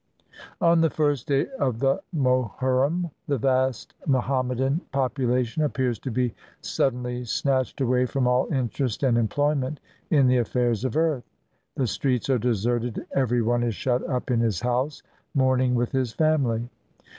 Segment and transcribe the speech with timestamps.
[0.59, 5.99] On the first day of the Mohurrim, the vast Moham 20I INDIA medan population appears
[5.99, 9.79] to be suddenly snatched away from all interest and employment
[10.09, 11.29] in the affairs of earth.
[11.75, 15.03] The streets are deserted, every one is shut up in his house,
[15.35, 16.67] mourning with his family.